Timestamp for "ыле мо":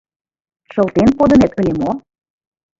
1.59-1.91